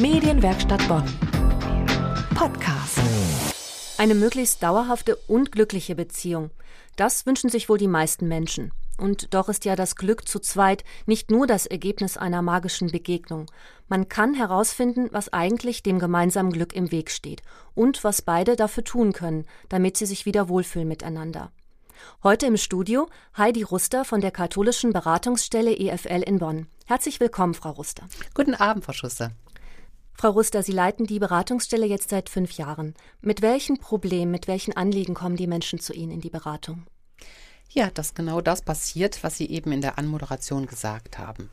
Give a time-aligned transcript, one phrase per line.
[0.00, 1.02] Medienwerkstatt Bonn.
[2.36, 3.00] Podcast.
[3.98, 6.50] Eine möglichst dauerhafte und glückliche Beziehung.
[6.94, 8.70] Das wünschen sich wohl die meisten Menschen.
[8.96, 13.50] Und doch ist ja das Glück zu zweit nicht nur das Ergebnis einer magischen Begegnung.
[13.88, 17.42] Man kann herausfinden, was eigentlich dem gemeinsamen Glück im Weg steht
[17.74, 21.50] und was beide dafür tun können, damit sie sich wieder wohlfühlen miteinander.
[22.22, 26.68] Heute im Studio Heidi Ruster von der katholischen Beratungsstelle EFL in Bonn.
[26.86, 28.04] Herzlich willkommen, Frau Ruster.
[28.34, 29.32] Guten Abend, Frau Schuster.
[30.20, 32.94] Frau Ruster, Sie leiten die Beratungsstelle jetzt seit fünf Jahren.
[33.20, 36.88] Mit welchen Problemen, mit welchen Anliegen kommen die Menschen zu Ihnen in die Beratung?
[37.70, 41.50] Ja, dass genau das passiert, was Sie eben in der Anmoderation gesagt haben.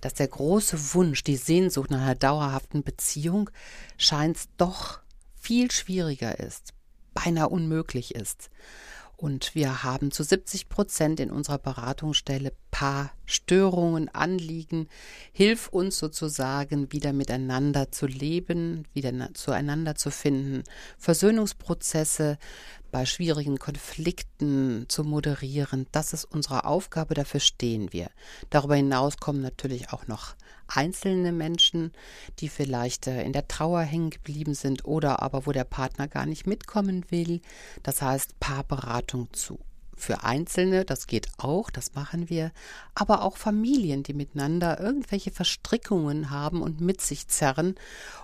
[0.00, 3.50] Dass der große Wunsch, die Sehnsucht nach einer dauerhaften Beziehung
[3.98, 5.00] scheint doch
[5.38, 6.72] viel schwieriger ist,
[7.12, 8.48] beinahe unmöglich ist.
[9.16, 14.88] Und wir haben zu 70 Prozent in unserer Beratungsstelle Paar Störungen, Anliegen.
[15.32, 20.64] Hilf uns sozusagen wieder miteinander zu leben, wieder zueinander zu finden,
[20.98, 22.36] Versöhnungsprozesse
[22.90, 25.86] bei schwierigen Konflikten zu moderieren.
[25.92, 28.10] Das ist unsere Aufgabe, dafür stehen wir.
[28.50, 30.36] Darüber hinaus kommen natürlich auch noch
[30.68, 31.92] einzelne Menschen,
[32.40, 36.26] die vielleicht äh, in der Trauer hängen geblieben sind oder aber wo der Partner gar
[36.26, 37.40] nicht mitkommen will.
[37.82, 39.58] Das heißt Paarberatung zu
[39.96, 42.52] für Einzelne, das geht auch, das machen wir,
[42.94, 47.74] aber auch Familien, die miteinander irgendwelche Verstrickungen haben und mit sich zerren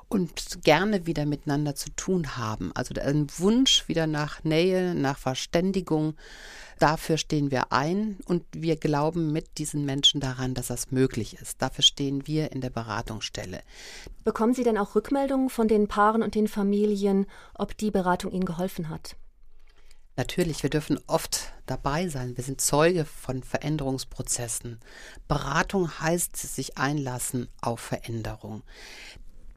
[0.09, 2.71] und gerne wieder miteinander zu tun haben.
[2.75, 6.15] Also ein Wunsch wieder nach Nähe, nach Verständigung,
[6.83, 11.63] Dafür stehen wir ein und wir glauben mit diesen Menschen daran, dass das möglich ist.
[11.63, 13.61] Dafür stehen wir in der Beratungsstelle.
[14.25, 18.47] Bekommen Sie denn auch Rückmeldungen von den Paaren und den Familien, ob die Beratung Ihnen
[18.47, 19.15] geholfen hat?
[20.17, 22.37] Natürlich, wir dürfen oft dabei sein.
[22.37, 24.79] Wir sind Zeuge von Veränderungsprozessen.
[25.27, 28.63] Beratung heißt sich einlassen auf Veränderung.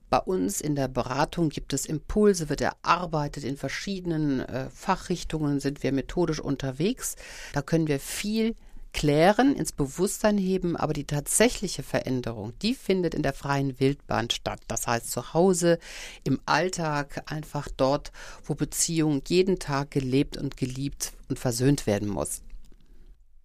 [0.10, 3.44] Bei uns in der Beratung gibt es Impulse, wird erarbeitet.
[3.44, 7.18] In verschiedenen äh, Fachrichtungen sind wir methodisch unterwegs.
[7.52, 8.56] Da können wir viel
[8.96, 14.62] klären, ins Bewusstsein heben, aber die tatsächliche Veränderung, die findet in der freien Wildbahn statt.
[14.70, 15.80] Das heißt zu Hause,
[16.24, 18.14] im Alltag, einfach dort,
[18.46, 22.42] wo Beziehung jeden Tag gelebt und geliebt und versöhnt werden muss.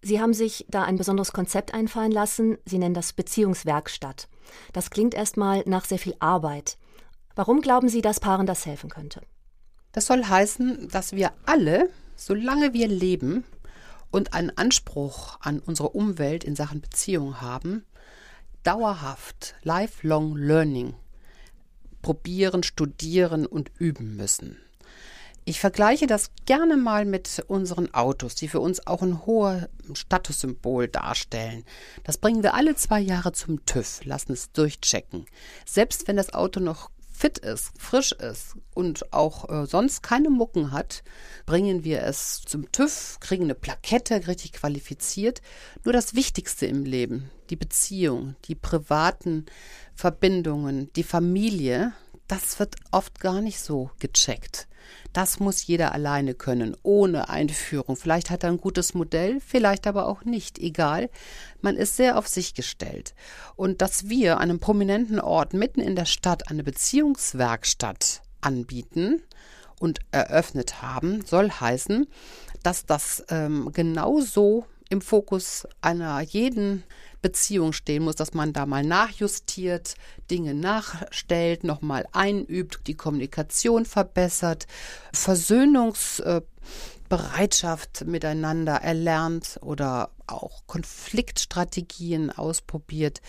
[0.01, 2.57] Sie haben sich da ein besonderes Konzept einfallen lassen.
[2.65, 4.29] Sie nennen das Beziehungswerkstatt.
[4.71, 6.77] Das klingt erstmal nach sehr viel Arbeit.
[7.35, 9.21] Warum glauben Sie, dass Paaren das helfen könnte?
[9.91, 13.43] Das soll heißen, dass wir alle, solange wir leben
[14.11, 17.85] und einen Anspruch an unsere Umwelt in Sachen Beziehung haben,
[18.63, 20.93] dauerhaft lifelong learning
[22.01, 24.57] probieren, studieren und üben müssen.
[25.43, 30.87] Ich vergleiche das gerne mal mit unseren Autos, die für uns auch ein hoher Statussymbol
[30.87, 31.63] darstellen.
[32.03, 35.25] Das bringen wir alle zwei Jahre zum TÜV, lassen es durchchecken.
[35.65, 40.71] Selbst wenn das Auto noch fit ist, frisch ist und auch äh, sonst keine Mucken
[40.71, 41.03] hat,
[41.45, 45.43] bringen wir es zum TÜV, kriegen eine Plakette richtig qualifiziert.
[45.83, 49.45] Nur das Wichtigste im Leben, die Beziehung, die privaten
[49.93, 51.93] Verbindungen, die Familie,
[52.31, 54.69] das wird oft gar nicht so gecheckt.
[55.11, 57.97] Das muss jeder alleine können, ohne Einführung.
[57.97, 60.57] Vielleicht hat er ein gutes Modell, vielleicht aber auch nicht.
[60.57, 61.09] Egal.
[61.59, 63.13] Man ist sehr auf sich gestellt.
[63.57, 69.21] Und dass wir an einem prominenten Ort mitten in der Stadt eine Beziehungswerkstatt anbieten
[69.79, 72.07] und eröffnet haben, soll heißen,
[72.63, 76.83] dass das ähm, genauso im Fokus einer jeden
[77.21, 79.93] Beziehung stehen muss, dass man da mal nachjustiert,
[80.29, 84.67] Dinge nachstellt, nochmal einübt, die Kommunikation verbessert,
[85.13, 93.21] Versöhnungsbereitschaft miteinander erlernt oder auch Konfliktstrategien ausprobiert.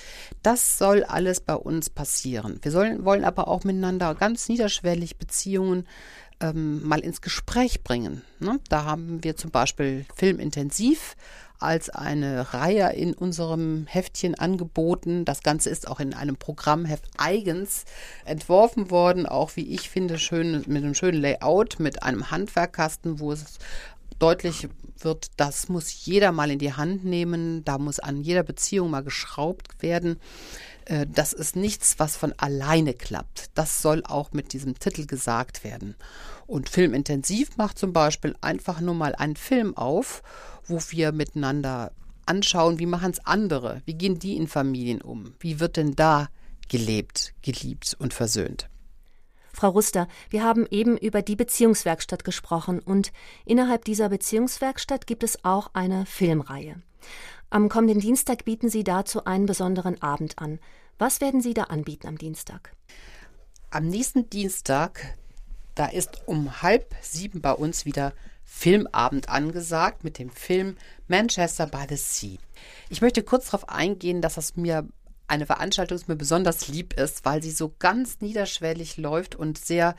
[0.42, 2.58] Das soll alles bei uns passieren.
[2.62, 5.86] Wir sollen, wollen aber auch miteinander ganz niederschwellig Beziehungen
[6.42, 8.22] ähm, mal ins Gespräch bringen.
[8.40, 8.60] Ne?
[8.68, 11.16] Da haben wir zum Beispiel Filmintensiv
[11.62, 15.24] als eine Reihe in unserem Heftchen angeboten.
[15.24, 17.84] Das Ganze ist auch in einem Programmheft eigens
[18.25, 23.32] entworfen worden, auch wie ich finde, schön mit einem schönen Layout, mit einem Handwerkkasten, wo
[23.32, 23.58] es
[24.19, 24.69] deutlich
[25.04, 29.02] wird, das muss jeder mal in die Hand nehmen, da muss an jeder Beziehung mal
[29.02, 30.20] geschraubt werden.
[30.87, 33.50] Äh, das ist nichts, was von alleine klappt.
[33.55, 35.94] Das soll auch mit diesem Titel gesagt werden.
[36.46, 40.23] Und Filmintensiv macht zum Beispiel einfach nur mal einen Film auf,
[40.67, 41.93] wo wir miteinander
[42.26, 46.29] anschauen, wie machen es andere, wie gehen die in Familien um, wie wird denn da
[46.69, 48.69] gelebt, geliebt und versöhnt.
[49.52, 53.12] Frau Ruster, wir haben eben über die Beziehungswerkstatt gesprochen und
[53.44, 56.76] innerhalb dieser Beziehungswerkstatt gibt es auch eine Filmreihe.
[57.52, 60.58] Am kommenden Dienstag bieten Sie dazu einen besonderen Abend an.
[60.99, 62.72] Was werden Sie da anbieten am Dienstag?
[63.72, 65.16] am nächsten Dienstag,
[65.75, 68.12] da ist um halb sieben bei uns wieder
[68.44, 70.76] Filmabend angesagt mit dem Film
[71.08, 72.38] Manchester by the Sea.
[72.90, 74.87] Ich möchte kurz darauf eingehen, dass das mir
[75.32, 79.96] eine Veranstaltung ist mir besonders lieb ist, weil sie so ganz niederschwellig läuft und sehr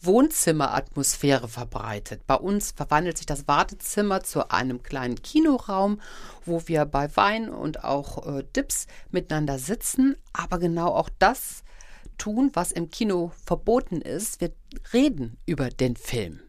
[0.00, 2.24] Wohnzimmeratmosphäre verbreitet.
[2.28, 6.00] Bei uns verwandelt sich das Wartezimmer zu einem kleinen Kinoraum,
[6.44, 11.64] wo wir bei Wein und auch äh, Dips miteinander sitzen, aber genau auch das
[12.16, 14.40] tun, was im Kino verboten ist.
[14.40, 14.52] Wir
[14.92, 16.45] reden über den Film.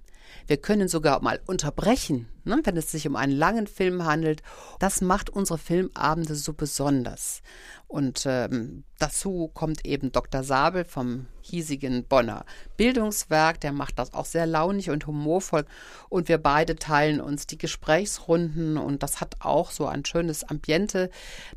[0.47, 4.41] Wir können sogar mal unterbrechen, ne, wenn es sich um einen langen Film handelt.
[4.79, 7.41] Das macht unsere Filmabende so besonders.
[7.87, 10.43] Und ähm, dazu kommt eben Dr.
[10.43, 12.45] Sabel vom hiesigen Bonner
[12.77, 13.61] Bildungswerk.
[13.61, 15.65] Der macht das auch sehr launig und humorvoll.
[16.09, 18.77] Und wir beide teilen uns die Gesprächsrunden.
[18.77, 21.09] Und das hat auch so ein schönes Ambiente.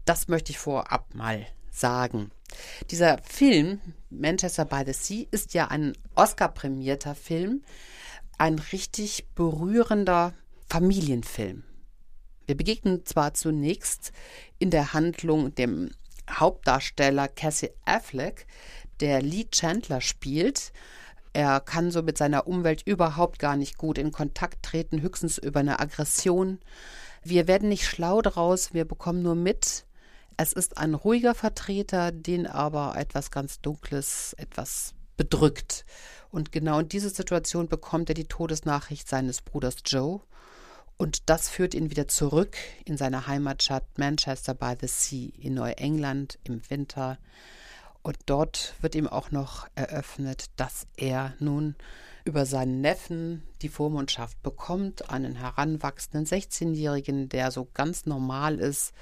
[0.04, 2.30] Das möchte ich vorab mal sagen.
[2.90, 3.80] Dieser Film,
[4.10, 7.62] Manchester by the Sea, ist ja ein Oscar-prämierter Film
[8.40, 10.32] ein richtig berührender
[10.66, 11.62] Familienfilm.
[12.46, 14.12] Wir begegnen zwar zunächst
[14.58, 15.90] in der Handlung dem
[16.30, 18.46] Hauptdarsteller Cassie Affleck,
[19.00, 20.72] der Lee Chandler spielt.
[21.34, 25.60] Er kann so mit seiner Umwelt überhaupt gar nicht gut in Kontakt treten, höchstens über
[25.60, 26.60] eine Aggression.
[27.22, 29.84] Wir werden nicht schlau daraus, wir bekommen nur mit,
[30.38, 35.84] es ist ein ruhiger Vertreter, den aber etwas ganz Dunkles, etwas bedrückt.
[36.30, 40.20] Und genau in diese Situation bekommt er die Todesnachricht seines Bruders Joe.
[40.96, 46.38] Und das führt ihn wieder zurück in seine Heimatstadt Manchester by the Sea in Neuengland
[46.44, 47.18] im Winter.
[48.02, 51.74] Und dort wird ihm auch noch eröffnet, dass er nun
[52.24, 58.92] über seinen Neffen die Vormundschaft bekommt, einen heranwachsenden 16-Jährigen, der so ganz normal ist.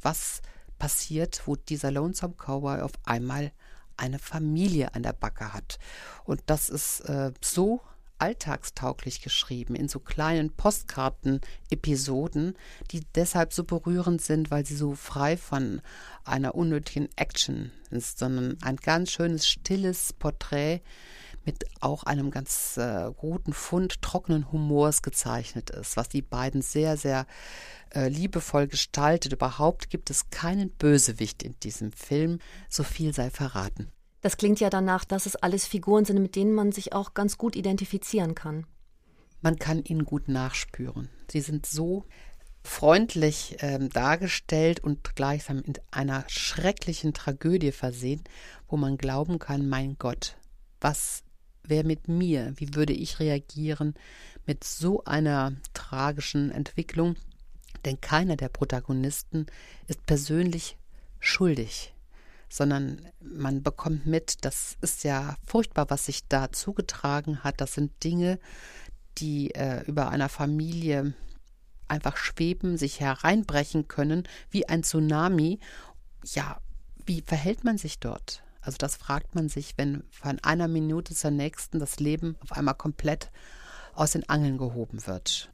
[0.00, 0.42] Was
[0.78, 3.52] passiert, wo dieser Lonesome Cowboy auf einmal
[3.96, 5.78] eine Familie an der Backe hat.
[6.24, 7.80] Und das ist äh, so
[8.18, 12.54] alltagstauglich geschrieben, in so kleinen Postkarten-Episoden,
[12.90, 15.82] die deshalb so berührend sind, weil sie so frei von
[16.24, 20.80] einer unnötigen Action ist, sondern ein ganz schönes, stilles Porträt
[21.46, 26.96] mit auch einem ganz äh, guten Fund trockenen Humors gezeichnet ist, was die beiden sehr,
[26.96, 27.26] sehr
[27.94, 29.32] äh, liebevoll gestaltet.
[29.32, 33.88] Überhaupt gibt es keinen Bösewicht in diesem Film, so viel sei verraten.
[34.20, 37.38] Das klingt ja danach, dass es alles Figuren sind, mit denen man sich auch ganz
[37.38, 38.66] gut identifizieren kann.
[39.40, 41.08] Man kann ihnen gut nachspüren.
[41.30, 42.04] Sie sind so
[42.64, 48.24] freundlich ähm, dargestellt und gleichsam in einer schrecklichen Tragödie versehen,
[48.66, 50.36] wo man glauben kann, mein Gott,
[50.80, 51.22] was
[51.68, 52.52] wäre mit mir?
[52.56, 53.94] Wie würde ich reagieren
[54.46, 57.16] mit so einer tragischen Entwicklung?
[57.84, 59.46] Denn keiner der Protagonisten
[59.86, 60.76] ist persönlich
[61.20, 61.92] schuldig
[62.48, 67.60] sondern man bekommt mit, das ist ja furchtbar, was sich da zugetragen hat.
[67.60, 68.38] Das sind Dinge,
[69.18, 71.14] die äh, über einer Familie
[71.88, 75.60] einfach schweben, sich hereinbrechen können, wie ein Tsunami.
[76.24, 76.60] Ja,
[77.04, 78.42] wie verhält man sich dort?
[78.66, 82.74] Also das fragt man sich, wenn von einer Minute zur nächsten das Leben auf einmal
[82.74, 83.30] komplett
[83.94, 85.52] aus den Angeln gehoben wird.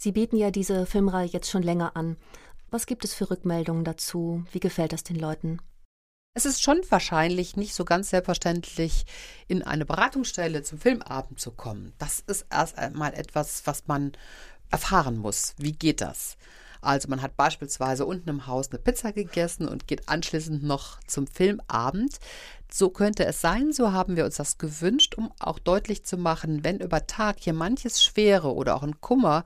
[0.00, 2.16] Sie bieten ja diese Filmreihe jetzt schon länger an.
[2.70, 4.44] Was gibt es für Rückmeldungen dazu?
[4.50, 5.60] Wie gefällt das den Leuten?
[6.34, 9.04] Es ist schon wahrscheinlich nicht so ganz selbstverständlich,
[9.46, 11.92] in eine Beratungsstelle zum Filmabend zu kommen.
[11.98, 14.12] Das ist erst einmal etwas, was man
[14.70, 15.54] erfahren muss.
[15.58, 16.36] Wie geht das?
[16.82, 21.26] Also man hat beispielsweise unten im Haus eine Pizza gegessen und geht anschließend noch zum
[21.26, 22.18] Filmabend.
[22.70, 26.64] So könnte es sein, so haben wir uns das gewünscht, um auch deutlich zu machen,
[26.64, 29.44] wenn über Tag hier manches Schwere oder auch ein Kummer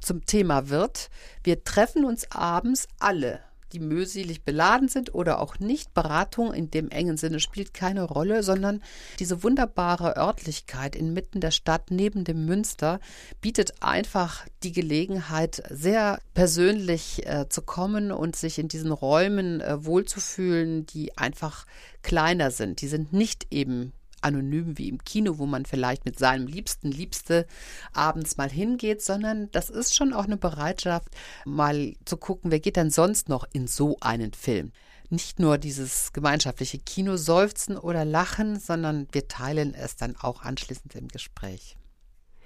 [0.00, 1.08] zum Thema wird,
[1.42, 3.40] wir treffen uns abends alle
[3.72, 5.94] die mühselig beladen sind oder auch nicht.
[5.94, 8.82] Beratung in dem engen Sinne spielt keine Rolle, sondern
[9.18, 13.00] diese wunderbare Örtlichkeit inmitten der Stadt neben dem Münster
[13.40, 19.84] bietet einfach die Gelegenheit, sehr persönlich äh, zu kommen und sich in diesen Räumen äh,
[19.84, 21.66] wohlzufühlen, die einfach
[22.02, 22.80] kleiner sind.
[22.80, 27.46] Die sind nicht eben anonym wie im Kino, wo man vielleicht mit seinem Liebsten, Liebste
[27.92, 31.08] abends mal hingeht, sondern das ist schon auch eine Bereitschaft,
[31.44, 34.72] mal zu gucken, wer geht denn sonst noch in so einen Film.
[35.08, 40.94] Nicht nur dieses gemeinschaftliche Kino seufzen oder lachen, sondern wir teilen es dann auch anschließend
[40.96, 41.76] im Gespräch.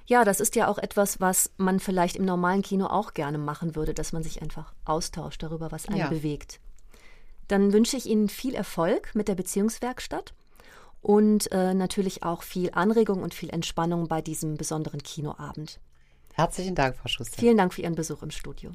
[0.06, 3.76] Ja, das ist ja auch etwas, was man vielleicht im normalen Kino auch gerne machen
[3.76, 6.08] würde, dass man sich einfach austauscht darüber, was einen ja.
[6.08, 6.60] bewegt.
[7.46, 10.34] Dann wünsche ich Ihnen viel Erfolg mit der Beziehungswerkstatt
[11.00, 15.80] und äh, natürlich auch viel Anregung und viel Entspannung bei diesem besonderen Kinoabend.
[16.34, 17.38] Herzlichen Dank, Frau Schuster.
[17.38, 18.72] Vielen Dank für Ihren Besuch im Studio.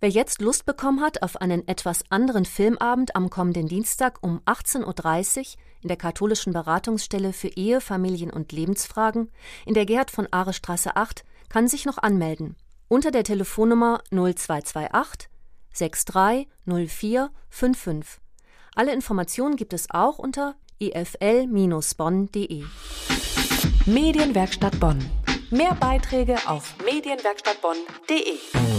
[0.00, 5.38] Wer jetzt Lust bekommen hat auf einen etwas anderen Filmabend am kommenden Dienstag um 18.30
[5.38, 5.44] Uhr
[5.82, 9.30] in der katholischen Beratungsstelle für Ehe, Familien und Lebensfragen
[9.64, 12.56] in der Gerhard von Ahre Straße 8 kann sich noch anmelden
[12.88, 15.28] unter der Telefonnummer 0228
[15.72, 18.20] 630455.
[18.74, 22.64] Alle Informationen gibt es auch unter ifl-bonn.de.
[23.86, 24.98] Medienwerkstatt Bonn.
[25.50, 28.75] Mehr Beiträge auf medienwerkstattbonn.de.